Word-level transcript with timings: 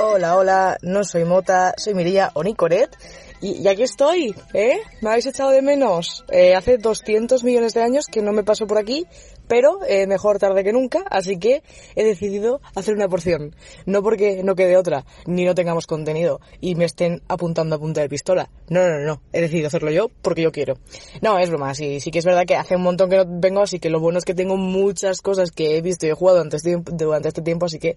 Hola, 0.00 0.36
hola, 0.36 0.78
no 0.82 1.04
soy 1.04 1.24
Mota, 1.24 1.74
soy 1.76 1.94
Mireia 1.94 2.32
Onicoret 2.34 2.90
y, 3.40 3.62
y 3.62 3.68
aquí 3.68 3.84
estoy, 3.84 4.34
¿eh? 4.54 4.80
¿Me 5.02 5.10
habéis 5.10 5.26
echado 5.26 5.50
de 5.50 5.62
menos? 5.62 6.24
Eh, 6.30 6.56
hace 6.56 6.78
200 6.78 7.44
millones 7.44 7.74
de 7.74 7.82
años 7.82 8.06
que 8.06 8.20
no 8.20 8.32
me 8.32 8.42
paso 8.42 8.66
por 8.66 8.78
aquí, 8.78 9.06
pero 9.48 9.80
eh, 9.88 10.06
mejor 10.06 10.38
tarde 10.38 10.62
que 10.62 10.72
nunca, 10.72 11.04
así 11.10 11.38
que 11.38 11.62
he 11.96 12.04
decidido 12.04 12.60
hacer 12.74 12.94
una 12.94 13.08
porción. 13.08 13.56
No 13.86 14.02
porque 14.02 14.42
no 14.44 14.54
quede 14.54 14.76
otra, 14.76 15.04
ni 15.26 15.44
no 15.44 15.54
tengamos 15.54 15.86
contenido 15.86 16.40
y 16.60 16.74
me 16.74 16.84
estén 16.84 17.22
apuntando 17.28 17.76
a 17.76 17.78
punta 17.78 18.00
de 18.00 18.08
pistola. 18.08 18.50
No, 18.68 18.80
no, 18.82 18.98
no, 18.98 19.04
no. 19.04 19.22
He 19.32 19.40
decidido 19.40 19.68
hacerlo 19.68 19.90
yo 19.90 20.08
porque 20.22 20.42
yo 20.42 20.52
quiero. 20.52 20.74
No, 21.22 21.38
es 21.38 21.48
broma, 21.48 21.74
sí, 21.74 22.00
sí 22.00 22.10
que 22.10 22.18
es 22.18 22.24
verdad 22.24 22.44
que 22.46 22.56
hace 22.56 22.76
un 22.76 22.82
montón 22.82 23.10
que 23.10 23.16
no 23.16 23.24
vengo, 23.26 23.62
así 23.62 23.78
que 23.78 23.90
lo 23.90 24.00
bueno 24.00 24.18
es 24.18 24.24
que 24.24 24.34
tengo 24.34 24.56
muchas 24.56 25.22
cosas 25.22 25.50
que 25.50 25.76
he 25.76 25.82
visto 25.82 26.06
y 26.06 26.10
he 26.10 26.14
jugado 26.14 26.38
durante 26.38 26.56
este, 26.56 26.76
durante 26.92 27.28
este 27.28 27.42
tiempo, 27.42 27.66
así 27.66 27.78
que 27.78 27.96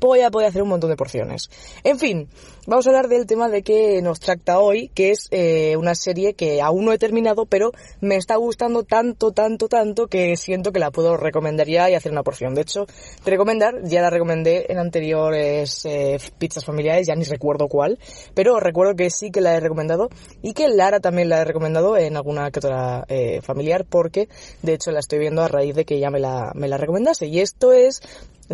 voy 0.00 0.20
a 0.20 0.30
poder 0.30 0.48
hacer 0.48 0.62
un 0.62 0.68
montón 0.68 0.90
de 0.90 0.96
porciones. 0.96 1.50
En 1.84 1.98
fin, 1.98 2.28
vamos 2.66 2.86
a 2.86 2.90
hablar 2.90 3.08
del 3.08 3.26
tema 3.26 3.48
de 3.48 3.62
que 3.62 4.00
nos 4.02 4.20
trata 4.20 4.58
hoy, 4.58 4.88
que 4.94 5.10
es 5.10 5.28
eh, 5.30 5.76
una 5.76 5.94
serie 5.94 6.34
que 6.34 6.60
aún 6.60 6.84
no 6.84 6.92
he 6.92 6.98
terminado, 6.98 7.46
pero 7.46 7.72
me 8.00 8.16
está 8.16 8.36
gustando 8.36 8.82
tanto, 8.82 9.32
tanto, 9.32 9.68
tanto 9.68 10.06
que 10.06 10.36
siento 10.36 10.72
que 10.72 10.80
la 10.80 10.90
puedo 10.92 11.16
recomendar 11.16 11.66
ya 11.66 11.90
y 11.90 11.94
hacer 11.94 12.12
una 12.12 12.22
porción. 12.22 12.54
De 12.54 12.62
hecho, 12.62 12.86
recomendar, 13.24 13.82
ya 13.84 14.02
la 14.02 14.10
recomendé 14.10 14.66
en 14.68 14.78
anteriores 14.78 15.84
eh, 15.84 16.18
pizzas 16.38 16.64
familiares, 16.64 17.06
ya 17.06 17.14
ni 17.14 17.24
recuerdo 17.24 17.68
cuál, 17.68 17.98
pero 18.34 18.60
recuerdo 18.60 18.94
que 18.94 19.10
sí 19.10 19.30
que 19.30 19.40
la 19.40 19.56
he 19.56 19.60
recomendado 19.60 20.08
y 20.42 20.52
que 20.52 20.68
Lara 20.68 21.00
también 21.00 21.28
la 21.28 21.40
he 21.40 21.44
recomendado 21.44 21.96
en 21.96 22.16
alguna 22.16 22.50
que 22.50 22.60
otra 22.60 23.04
eh, 23.08 23.40
familiar 23.42 23.84
porque 23.88 24.28
de 24.62 24.74
hecho 24.74 24.90
la 24.90 25.00
estoy 25.00 25.18
viendo 25.18 25.42
a 25.42 25.48
raíz 25.48 25.74
de 25.74 25.84
que 25.84 25.98
ya 25.98 26.10
me 26.10 26.20
la, 26.20 26.52
me 26.54 26.68
la 26.68 26.76
recomendase. 26.76 27.26
Y 27.26 27.40
esto 27.40 27.72
es 27.72 28.00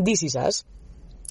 This 0.03 0.23
Is. 0.23 0.67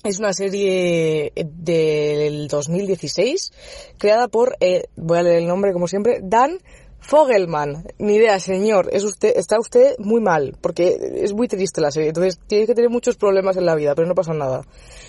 Es 0.04 0.20
una 0.20 0.32
serie 0.32 1.34
del 1.36 2.48
2016 2.48 3.52
creada 3.98 4.28
por, 4.28 4.56
eh, 4.60 4.84
voy 4.96 5.18
a 5.18 5.24
leer 5.24 5.38
el 5.40 5.48
nombre 5.48 5.74
como 5.74 5.88
siempre, 5.88 6.20
Dan 6.22 6.60
Fogelman, 7.00 7.86
ni 8.00 8.16
idea, 8.16 8.40
señor, 8.40 8.90
es 8.92 9.04
usted, 9.04 9.34
está 9.36 9.60
usted 9.60 9.96
muy 10.00 10.20
mal, 10.20 10.58
porque 10.60 10.98
es 11.16 11.34
muy 11.34 11.48
triste 11.48 11.80
la 11.80 11.92
serie, 11.92 12.10
entonces 12.10 12.40
tiene 12.48 12.66
que 12.66 12.76
tener 12.76 12.90
muchos 12.90 13.16
problemas 13.16 13.56
en 13.56 13.66
la 13.66 13.76
vida, 13.76 13.96
pero 13.96 14.08
no 14.08 14.16
pasa 14.16 14.34
nada. 14.34 14.64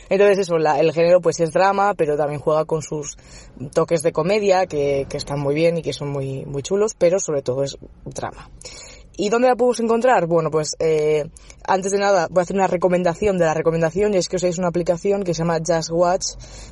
Entonces 0.08 0.38
eso, 0.38 0.56
el 0.56 0.92
género 0.92 1.20
pues 1.20 1.40
es 1.40 1.52
drama, 1.52 1.94
pero 1.94 2.16
también 2.16 2.40
juega 2.40 2.64
con 2.66 2.82
sus 2.82 3.16
toques 3.74 4.02
de 4.02 4.12
comedia, 4.12 4.66
que, 4.66 5.06
que 5.08 5.16
están 5.16 5.40
muy 5.40 5.54
bien 5.54 5.78
y 5.78 5.82
que 5.82 5.92
son 5.92 6.08
muy, 6.08 6.44
muy 6.44 6.62
chulos, 6.62 6.94
pero 6.96 7.18
sobre 7.18 7.42
todo 7.42 7.64
es 7.64 7.76
drama. 8.04 8.48
¿Y 9.20 9.30
dónde 9.30 9.48
la 9.48 9.56
podemos 9.56 9.80
encontrar? 9.80 10.28
Bueno, 10.28 10.48
pues 10.48 10.76
eh, 10.78 11.28
antes 11.68 11.92
de 11.92 11.98
nada 11.98 12.26
voy 12.30 12.40
a 12.40 12.42
hacer 12.42 12.56
una 12.56 12.66
recomendación 12.66 13.38
de 13.38 13.44
la 13.44 13.54
recomendación 13.54 14.14
y 14.14 14.16
es 14.16 14.28
que 14.28 14.36
os 14.36 14.58
una 14.58 14.68
aplicación 14.68 15.22
que 15.22 15.34
se 15.34 15.40
llama 15.42 15.58
Just 15.64 15.90
Watch, 15.90 16.26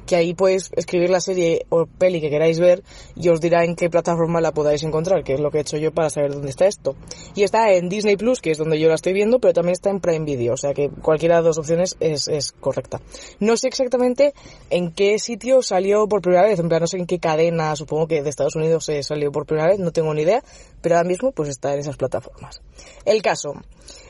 que 0.06 0.16
ahí 0.16 0.34
podéis 0.34 0.70
escribir 0.75 1.11
la 1.11 1.20
serie 1.20 1.66
o 1.69 1.87
peli 1.87 2.21
que 2.21 2.31
queráis 2.31 2.59
ver 2.59 2.82
y 3.15 3.28
os 3.28 3.41
dirá 3.41 3.65
en 3.65 3.76
qué 3.76 3.91
plataforma 3.91 4.41
la 4.41 4.53
podáis 4.53 4.82
encontrar, 4.82 5.22
que 5.22 5.34
es 5.34 5.41
lo 5.41 5.50
que 5.50 5.59
he 5.59 5.60
hecho 5.60 5.76
yo 5.76 5.93
para 5.93 6.10
saber 6.10 6.32
dónde 6.32 6.50
está 6.50 6.66
esto. 6.66 6.97
Y 7.34 7.43
está 7.43 7.71
en 7.72 7.88
Disney 7.88 8.16
Plus, 8.16 8.41
que 8.41 8.50
es 8.50 8.59
donde 8.59 8.81
yo 8.81 8.88
la 8.88 8.94
estoy 8.94 9.12
viendo, 9.12 9.38
pero 9.38 9.53
también 9.53 9.75
está 9.75 9.91
en 9.91 10.00
Prime 10.00 10.25
Video, 10.25 10.54
o 10.54 10.56
sea 10.56 10.72
que 10.72 10.88
cualquiera 10.88 11.37
de 11.37 11.42
las 11.42 11.56
dos 11.56 11.59
opciones 11.59 11.97
es, 12.00 12.28
es 12.28 12.53
correcta. 12.53 13.00
No 13.38 13.56
sé 13.56 13.69
exactamente 13.69 14.32
en 14.71 14.92
qué 14.92 15.19
sitio 15.19 15.62
salió 15.62 16.09
por 16.09 16.22
primera 16.22 16.42
vez, 16.42 16.59
en 16.59 16.69
plan 16.69 16.81
no 16.81 16.87
sé 16.87 16.97
en 16.97 17.06
qué 17.06 17.19
cadena, 17.19 17.76
supongo 17.76 18.06
que 18.06 18.22
de 18.22 18.31
Estados 18.31 18.56
Unidos 18.56 18.87
se 18.87 19.03
salió 19.03 19.31
por 19.31 19.44
primera 19.44 19.69
vez, 19.69 19.78
no 19.78 19.92
tengo 19.92 20.15
ni 20.15 20.22
idea, 20.22 20.42
pero 20.81 20.97
ahora 20.97 21.09
mismo 21.09 21.32
pues 21.32 21.50
está 21.50 21.75
en 21.75 21.81
esas 21.81 21.97
plataformas. 21.97 22.60
El 23.04 23.22
caso, 23.22 23.54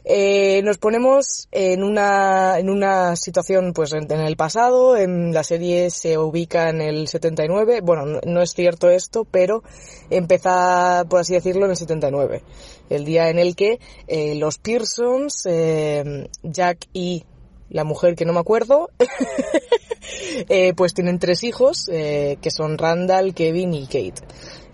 eh, 0.04 0.62
nos 0.62 0.75
ponemos 0.78 1.48
en 1.52 1.82
una, 1.82 2.58
en 2.58 2.70
una 2.70 3.16
situación 3.16 3.72
pues 3.72 3.92
en, 3.92 4.10
el 4.10 4.36
pasado, 4.36 4.96
en 4.96 5.32
la 5.32 5.44
serie 5.44 5.90
se 5.90 6.18
ubica 6.18 6.70
en 6.70 6.80
el 6.80 7.08
79, 7.08 7.80
bueno, 7.82 8.20
no, 8.24 8.42
es 8.42 8.52
cierto 8.52 8.90
esto, 8.90 9.24
pero 9.24 9.62
empieza, 10.10 11.04
por 11.08 11.20
así 11.20 11.34
decirlo, 11.34 11.64
en 11.64 11.72
el 11.72 11.76
79, 11.76 12.42
el 12.90 13.04
día 13.04 13.28
en 13.28 13.38
el 13.38 13.56
que 13.56 13.80
eh, 14.06 14.34
los 14.36 14.58
Pearsons, 14.58 15.44
eh, 15.46 16.28
Jack 16.42 16.86
y 16.92 17.24
la 17.68 17.84
mujer 17.84 18.14
que 18.14 18.24
no 18.24 18.32
me 18.32 18.40
acuerdo, 18.40 18.90
pues 20.76 20.94
tienen 20.94 21.18
tres 21.18 21.42
hijos, 21.42 21.86
que 21.86 22.50
son 22.50 22.78
Randall, 22.78 23.34
Kevin 23.34 23.74
y 23.74 23.86
Kate. 23.86 24.22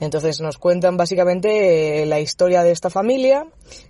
Entonces 0.03 0.41
nos 0.41 0.59
cuentan 0.59 0.97
básicamente 0.97 2.03
eh, 2.03 2.07
la 2.07 2.19
historia 2.19 2.65
de 2.65 2.73
esta 2.73 2.91
familia 2.91 3.47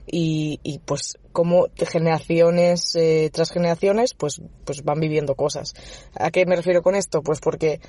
y, 0.07 0.79
pues 0.85 1.19
cómo 1.33 1.69
generaciones 1.75 2.95
eh, 2.97 3.31
tras 3.33 3.51
generaciones 3.51 4.13
pues, 4.13 4.43
pues 4.67 4.85
van 4.85 5.01
viviendo 5.01 5.35
cosas. 5.37 5.73
¿A 6.15 6.31
qué 6.31 6.45
me 6.45 6.57
refiero 6.57 6.83
con 6.83 6.97
esto? 6.97 7.23
Pues 7.23 7.41
porque 7.41 7.81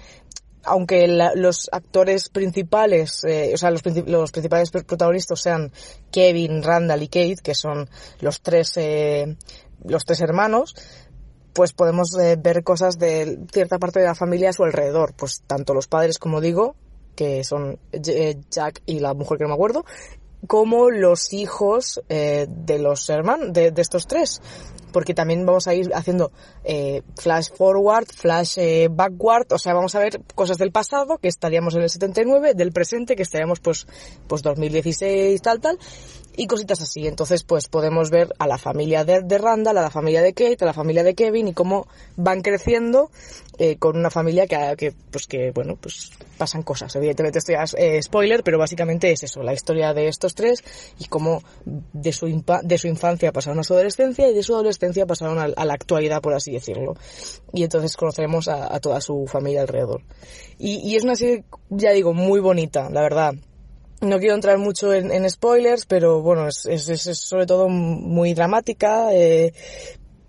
aunque 0.63 1.06
los 1.35 1.67
actores 1.73 2.29
principales, 2.29 3.25
eh, 3.25 3.51
o 3.53 3.57
sea, 3.57 3.72
los, 3.72 3.85
los, 3.85 4.31
principales 4.31 4.72
protagonistas 4.72 5.41
sean 5.41 5.73
Kevin, 6.09 6.63
Randall 6.63 7.03
y 7.03 7.07
Kate, 7.09 7.41
que 7.44 7.53
son 7.53 7.90
los 8.22 8.40
tres, 8.40 8.72
eh, 8.78 9.35
los 9.84 10.05
tres 10.05 10.22
hermanos, 10.22 10.75
pues 11.51 11.73
podemos 11.73 12.16
ver 12.38 12.63
cosas 12.63 12.97
de 12.97 13.38
cierta 13.51 13.79
parte 13.79 14.00
de 14.00 14.05
la 14.05 14.16
familia 14.16 14.51
a 14.51 14.53
su 14.53 14.63
alrededor. 14.63 15.13
Pues 15.13 15.44
tanto 15.45 15.73
los 15.73 15.88
padres, 15.88 16.19
como 16.19 16.40
digo, 16.40 16.78
que 17.16 17.44
son 17.44 17.79
eh, 17.91 18.38
Jack 18.50 18.81
y 18.85 19.00
la 19.00 19.13
mujer 19.13 19.38
que 19.38 19.44
no 19.44 19.50
me 19.50 19.56
acuerdo, 19.56 19.85
como 20.47 20.90
los 20.90 21.34
hijos 21.34 22.01
eh, 22.09 22.47
de 22.50 22.79
los 22.79 23.09
hermanos, 23.09 23.53
de, 23.53 23.72
de, 23.72 23.81
estos 23.81 24.07
tres. 24.07 24.41
Porque 24.94 25.14
también 25.14 25.46
vamos 25.46 25.68
a 25.68 25.74
ir 25.74 25.92
haciendo 25.94 26.31
eh, 26.64 27.02
flash 27.18 27.50
forward, 27.54 28.06
flash 28.06 28.58
eh, 28.58 28.88
backward, 28.90 29.52
o 29.52 29.58
sea, 29.58 29.74
vamos 29.74 29.94
a 29.96 30.00
ver 30.00 30.22
cosas 30.36 30.58
del 30.58 30.72
pasado, 30.72 31.18
que 31.18 31.28
estaríamos 31.28 31.76
en 31.76 31.81
el 31.81 31.90
79, 31.90 32.54
del 32.54 32.72
presente, 32.72 33.18
que 33.18 33.24
estaríamos 33.24 33.59
pues, 33.59 33.86
pues 34.28 34.42
2016, 34.42 35.42
tal, 35.42 35.59
tal, 35.59 35.78
y 36.36 36.48
cositas 36.48 36.82
así. 36.82 37.08
Entonces, 37.08 37.44
pues 37.44 37.68
podemos 37.68 38.09
ver 38.09 38.30
a 38.40 38.48
la 38.48 38.58
familia 38.58 39.03
de, 39.03 39.22
de, 39.22 39.38
Randall, 39.38 39.78
a 39.78 39.82
la 39.82 39.90
familia 39.90 40.22
de 40.22 40.34
Kate, 40.34 40.58
a 40.62 40.66
la 40.66 40.74
familia 40.74 41.03
de 41.03 41.16
Kevin 41.16 41.50
y 41.50 41.53
cómo 41.53 41.88
van 42.16 42.42
creciendo 42.42 43.09
eh, 43.59 43.78
con 43.78 43.98
una 43.98 44.09
familia 44.09 44.48
que, 44.48 44.76
que, 44.78 44.94
pues 45.12 45.28
que, 45.28 45.52
bueno, 45.52 45.78
pues 45.80 46.12
pasan 46.38 46.64
cosas. 46.64 46.96
Evidentemente 46.96 47.40
esto 47.40 47.52
ya 47.52 47.64
es 47.64 47.76
eh, 47.78 48.02
spoiler, 48.02 48.44
pero 48.44 48.58
básicamente 48.58 49.12
es 49.12 49.24
eso, 49.24 49.44
la 49.44 49.53
historia 49.53 49.94
de 49.94 50.08
estos 50.08 50.34
tres 50.34 50.64
y 50.98 51.06
cómo 51.06 51.44
de 51.66 52.12
su, 52.12 52.44
de 52.64 52.78
su 52.78 52.88
infancia 52.88 53.32
pasaron 53.32 53.59
a 53.59 53.64
su 53.64 53.74
adolescencia 53.74 54.28
y 54.28 54.34
de 54.34 54.44
su 54.44 54.53
adolescencia 54.53 54.83
pasaron 55.08 55.40
a, 55.40 55.66
la 55.66 55.74
actualidad, 55.74 56.22
por 56.22 56.34
así 56.34 56.52
decirlo. 56.52 56.96
Y 57.54 57.64
entonces 57.64 57.96
conoceremos 57.96 58.48
a, 58.48 58.80
toda 58.80 59.02
su 59.02 59.26
familia 59.28 59.62
alrededor. 59.62 60.02
Y, 60.58 60.96
es 60.96 61.04
una 61.04 61.16
serie, 61.16 61.44
ya 61.70 61.92
digo, 61.92 62.14
muy 62.14 62.40
bonita, 62.40 62.90
la 62.90 63.02
verdad 63.02 63.34
no 64.02 64.20
quiero 64.20 64.36
entrar 64.36 64.58
mucho 64.58 64.94
en, 64.94 65.30
spoilers, 65.30 65.86
pero 65.86 66.22
bueno, 66.22 66.50
es, 66.50 67.00
sobre 67.18 67.46
todo 67.46 67.70
muy 67.70 68.34
dramática, 68.34 69.14
eh, 69.14 69.53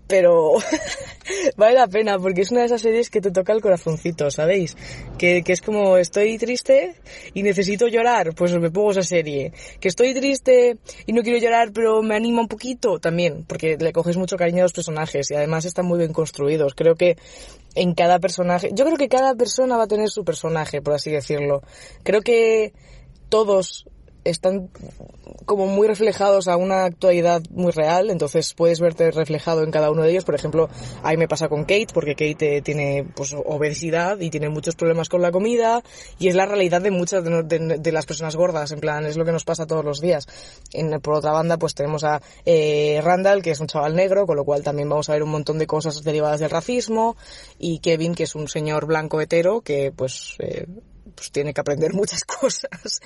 pero 0.07 0.53
vale 1.57 1.75
la 1.75 1.87
pena 1.87 2.19
porque 2.19 2.41
es 2.41 2.51
una 2.51 2.61
de 2.61 2.67
esas 2.67 2.81
series 2.81 3.09
que 3.09 3.21
te 3.21 3.31
toca 3.31 3.53
el 3.53 3.61
corazoncito, 3.61 4.29
¿sabéis? 4.31 4.75
Que, 5.17 5.43
que 5.43 5.53
es 5.53 5.61
como 5.61 5.97
estoy 5.97 6.37
triste 6.37 6.95
y 7.33 7.43
necesito 7.43 7.87
llorar, 7.87 8.33
pues 8.35 8.57
me 8.59 8.71
pongo 8.71 8.91
esa 8.91 9.03
serie. 9.03 9.51
Que 9.79 9.87
estoy 9.87 10.13
triste 10.13 10.77
y 11.05 11.13
no 11.13 11.21
quiero 11.21 11.39
llorar 11.39 11.71
pero 11.73 12.01
me 12.01 12.15
anima 12.15 12.41
un 12.41 12.47
poquito 12.47 12.99
también, 12.99 13.45
porque 13.47 13.77
le 13.77 13.93
coges 13.93 14.17
mucho 14.17 14.37
cariño 14.37 14.59
a 14.59 14.63
los 14.63 14.73
personajes 14.73 15.31
y 15.31 15.35
además 15.35 15.65
están 15.65 15.85
muy 15.85 15.99
bien 15.99 16.13
construidos. 16.13 16.73
Creo 16.75 16.95
que 16.95 17.17
en 17.75 17.93
cada 17.93 18.19
personaje, 18.19 18.69
yo 18.73 18.85
creo 18.85 18.97
que 18.97 19.09
cada 19.09 19.35
persona 19.35 19.77
va 19.77 19.83
a 19.83 19.87
tener 19.87 20.09
su 20.09 20.23
personaje, 20.23 20.81
por 20.81 20.93
así 20.93 21.11
decirlo. 21.11 21.61
Creo 22.03 22.21
que 22.21 22.73
todos 23.29 23.85
están 24.25 24.69
como 25.45 25.67
muy 25.67 25.87
reflejados 25.87 26.47
a 26.47 26.57
una 26.57 26.85
actualidad 26.85 27.43
muy 27.51 27.71
real, 27.71 28.09
entonces 28.09 28.53
puedes 28.53 28.79
verte 28.79 29.11
reflejado 29.11 29.63
en 29.63 29.71
cada 29.71 29.91
uno 29.91 30.03
de 30.03 30.11
ellos. 30.11 30.25
Por 30.25 30.35
ejemplo, 30.35 30.69
ahí 31.03 31.15
me 31.15 31.27
pasa 31.27 31.47
con 31.47 31.61
Kate, 31.61 31.87
porque 31.93 32.15
Kate 32.15 32.57
eh, 32.57 32.61
tiene 32.61 33.05
pues 33.15 33.33
obesidad 33.33 34.19
y 34.19 34.29
tiene 34.31 34.49
muchos 34.49 34.75
problemas 34.75 35.07
con 35.07 35.21
la 35.21 35.31
comida 35.31 35.83
y 36.19 36.27
es 36.27 36.35
la 36.35 36.45
realidad 36.45 36.81
de 36.81 36.91
muchas 36.91 37.23
de, 37.23 37.91
las 37.91 38.05
personas 38.05 38.35
gordas, 38.35 38.71
en 38.71 38.79
plan, 38.79 39.05
es 39.05 39.15
lo 39.15 39.23
que 39.23 39.31
nos 39.31 39.45
pasa 39.45 39.67
todos 39.67 39.85
los 39.85 40.01
días. 40.01 40.27
En, 40.73 40.99
por 40.99 41.13
otra 41.13 41.31
banda, 41.31 41.57
pues 41.57 41.75
tenemos 41.75 42.03
a 42.03 42.21
eh, 42.45 42.99
Randall, 43.03 43.43
que 43.43 43.51
es 43.51 43.59
un 43.59 43.67
chaval 43.67 43.95
negro, 43.95 44.25
con 44.25 44.35
lo 44.35 44.43
cual 44.43 44.63
también 44.63 44.89
vamos 44.89 45.09
a 45.09 45.13
ver 45.13 45.23
un 45.23 45.29
montón 45.29 45.59
de 45.59 45.67
cosas 45.67 46.03
derivadas 46.03 46.39
del 46.39 46.49
racismo, 46.49 47.15
y 47.59 47.79
Kevin, 47.79 48.15
que 48.15 48.23
es 48.23 48.33
un 48.33 48.47
señor 48.47 48.87
blanco 48.87 49.21
hetero, 49.21 49.61
que 49.61 49.93
pues... 49.95 50.35
Eh, 50.39 50.65
pues 51.15 51.31
tiene 51.31 51.53
que 51.53 51.61
aprender 51.61 51.93
muchas 51.93 52.23
cosas, 52.39 53.01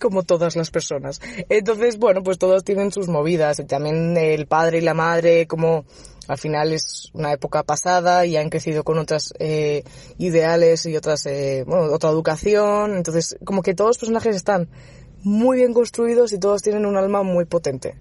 como 0.00 0.22
todas 0.22 0.56
las 0.56 0.70
personas. 0.70 1.20
Entonces, 1.48 1.98
bueno, 1.98 2.22
pues 2.22 2.38
todos 2.38 2.64
tienen 2.64 2.92
sus 2.92 3.08
movidas. 3.08 3.62
También 3.66 4.16
el 4.16 4.46
padre 4.46 4.78
y 4.78 4.82
la 4.82 4.94
madre, 4.94 5.46
como 5.46 5.84
al 6.28 6.38
final 6.38 6.72
es 6.72 7.10
una 7.12 7.32
época 7.32 7.62
pasada 7.62 8.24
y 8.24 8.36
han 8.36 8.48
crecido 8.48 8.82
con 8.84 8.98
otras 8.98 9.34
eh, 9.38 9.84
ideales 10.18 10.86
y 10.86 10.96
otras, 10.96 11.26
eh, 11.26 11.64
bueno, 11.66 11.92
otra 11.92 12.10
educación. 12.10 12.96
Entonces, 12.96 13.36
como 13.44 13.62
que 13.62 13.74
todos 13.74 13.90
los 13.90 13.98
personajes 13.98 14.36
están 14.36 14.68
muy 15.24 15.58
bien 15.58 15.74
construidos 15.74 16.32
y 16.32 16.38
todos 16.38 16.62
tienen 16.62 16.86
un 16.86 16.96
alma 16.96 17.22
muy 17.22 17.44
potente 17.46 17.96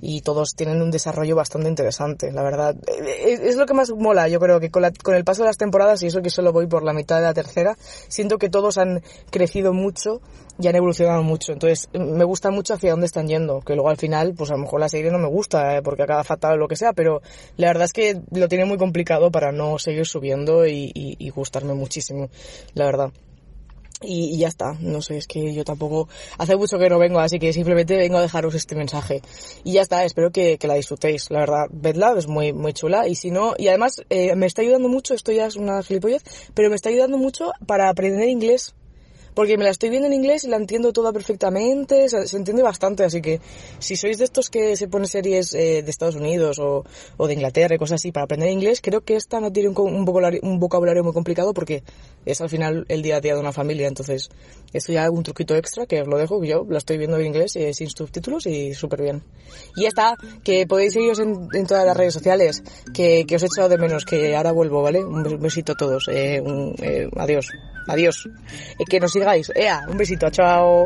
y 0.00 0.20
todos 0.20 0.54
tienen 0.54 0.82
un 0.82 0.90
desarrollo 0.90 1.36
bastante 1.36 1.68
interesante, 1.68 2.30
la 2.32 2.42
verdad. 2.42 2.76
Es, 2.86 3.56
lo 3.56 3.66
que 3.66 3.74
más 3.74 3.90
mola, 3.90 4.28
yo 4.28 4.38
creo 4.38 4.60
que 4.60 4.70
con, 4.70 4.84
el 4.84 5.24
paso 5.24 5.42
de 5.42 5.48
las 5.48 5.56
temporadas, 5.56 6.02
y 6.02 6.06
eso 6.06 6.22
que 6.22 6.30
solo 6.30 6.52
voy 6.52 6.66
por 6.66 6.82
la 6.82 6.92
mitad 6.92 7.16
de 7.16 7.22
la 7.22 7.34
tercera, 7.34 7.76
siento 8.08 8.38
que 8.38 8.48
todos 8.48 8.78
han 8.78 9.02
crecido 9.30 9.72
mucho 9.72 10.20
y 10.58 10.68
han 10.68 10.76
evolucionado 10.76 11.22
mucho. 11.22 11.52
Entonces, 11.52 11.88
me 11.92 12.24
gusta 12.24 12.50
mucho 12.50 12.74
hacia 12.74 12.90
dónde 12.90 13.06
están 13.06 13.26
yendo, 13.26 13.60
que 13.60 13.74
luego 13.74 13.88
al 13.88 13.96
final, 13.96 14.34
pues 14.34 14.50
a 14.50 14.54
lo 14.54 14.60
mejor 14.60 14.80
la 14.80 14.88
serie 14.88 15.10
no 15.10 15.18
me 15.18 15.28
gusta, 15.28 15.76
eh, 15.76 15.82
porque 15.82 16.02
acaba 16.02 16.24
fatal 16.24 16.54
o 16.54 16.56
lo 16.56 16.68
que 16.68 16.76
sea, 16.76 16.92
pero 16.92 17.22
la 17.56 17.68
verdad 17.68 17.84
es 17.84 17.92
que 17.92 18.20
lo 18.30 18.48
tiene 18.48 18.64
muy 18.64 18.76
complicado 18.76 19.30
para 19.30 19.52
no 19.52 19.78
seguir 19.78 20.06
subiendo 20.06 20.66
y 20.66 21.32
gustarme 21.34 21.74
muchísimo, 21.74 22.28
la 22.74 22.84
verdad. 22.84 23.10
Y, 24.02 24.36
ya 24.36 24.48
está, 24.48 24.76
no 24.80 25.00
sé, 25.00 25.16
es 25.16 25.26
que 25.26 25.54
yo 25.54 25.64
tampoco, 25.64 26.08
hace 26.38 26.56
mucho 26.56 26.78
que 26.78 26.90
no 26.90 26.98
vengo, 26.98 27.18
así 27.18 27.38
que 27.38 27.52
simplemente 27.52 27.96
vengo 27.96 28.18
a 28.18 28.22
dejaros 28.22 28.54
este 28.54 28.76
mensaje. 28.76 29.22
Y 29.64 29.72
ya 29.72 29.82
está, 29.82 30.04
espero 30.04 30.30
que, 30.30 30.58
que 30.58 30.68
la 30.68 30.74
disfrutéis, 30.74 31.30
la 31.30 31.40
verdad, 31.40 31.66
vedla, 31.70 32.14
es 32.16 32.26
muy, 32.26 32.52
muy 32.52 32.72
chula, 32.72 33.08
y 33.08 33.14
si 33.14 33.30
no, 33.30 33.54
y 33.56 33.68
además 33.68 34.02
eh, 34.10 34.36
me 34.36 34.46
está 34.46 34.62
ayudando 34.62 34.88
mucho, 34.88 35.14
esto 35.14 35.32
ya 35.32 35.46
es 35.46 35.56
una 35.56 35.82
gilipollez, 35.82 36.22
pero 36.54 36.68
me 36.68 36.76
está 36.76 36.90
ayudando 36.90 37.16
mucho 37.16 37.52
para 37.66 37.88
aprender 37.88 38.28
inglés, 38.28 38.74
porque 39.36 39.58
me 39.58 39.64
la 39.64 39.70
estoy 39.70 39.90
viendo 39.90 40.08
en 40.08 40.14
inglés 40.14 40.44
y 40.44 40.48
la 40.48 40.56
entiendo 40.56 40.94
toda 40.94 41.12
perfectamente, 41.12 42.08
se, 42.08 42.36
entiende 42.38 42.62
bastante, 42.62 43.04
así 43.04 43.20
que 43.20 43.38
si 43.78 43.94
sois 43.94 44.16
de 44.16 44.24
estos 44.24 44.48
que 44.48 44.78
se 44.78 44.88
ponen 44.88 45.06
series 45.06 45.52
eh, 45.52 45.82
de 45.82 45.90
Estados 45.90 46.16
Unidos 46.16 46.58
o, 46.58 46.86
o, 47.18 47.26
de 47.26 47.34
Inglaterra 47.34 47.74
y 47.74 47.78
cosas 47.78 48.00
así 48.00 48.12
para 48.12 48.24
aprender 48.24 48.48
inglés, 48.50 48.80
creo 48.80 49.02
que 49.02 49.14
esta 49.14 49.38
no 49.38 49.52
tiene 49.52 49.68
un, 49.68 50.04
vocabulario, 50.06 50.40
un 50.42 50.58
vocabulario 50.58 51.04
muy 51.04 51.12
complicado 51.12 51.52
porque 51.52 51.82
es 52.24 52.40
al 52.40 52.48
final 52.48 52.86
el 52.88 53.02
día 53.02 53.16
a 53.16 53.20
día 53.20 53.34
de 53.34 53.40
una 53.40 53.52
familia, 53.52 53.88
entonces 53.88 54.30
esto 54.72 54.92
ya 54.92 55.04
es 55.04 55.10
un 55.10 55.22
truquito 55.22 55.54
extra 55.54 55.84
que 55.84 56.00
os 56.00 56.08
lo 56.08 56.16
dejo, 56.16 56.42
yo 56.42 56.64
la 56.70 56.78
estoy 56.78 56.96
viendo 56.96 57.18
en 57.18 57.26
inglés 57.26 57.56
eh, 57.56 57.74
sin 57.74 57.90
subtítulos 57.90 58.46
y 58.46 58.72
súper 58.72 59.02
bien. 59.02 59.22
Y 59.76 59.82
ya 59.82 59.88
está, 59.88 60.16
que 60.44 60.66
podéis 60.66 60.94
seguiros 60.94 61.18
en, 61.18 61.48
en, 61.52 61.66
todas 61.66 61.84
las 61.84 61.96
redes 61.96 62.14
sociales, 62.14 62.62
que, 62.94 63.26
que, 63.28 63.36
os 63.36 63.42
he 63.42 63.46
echado 63.46 63.68
de 63.68 63.76
menos, 63.76 64.06
que 64.06 64.34
ahora 64.34 64.52
vuelvo, 64.52 64.80
¿vale? 64.80 65.04
Un 65.04 65.22
besito 65.40 65.72
a 65.72 65.76
todos, 65.76 66.08
eh, 66.08 66.40
un, 66.40 66.74
adiós, 67.16 67.48
adiós. 67.86 68.28
que 68.88 68.98
nos 68.98 69.14
Ea, 69.54 69.84
un 69.88 69.96
besito, 69.96 70.30
chao. 70.30 70.84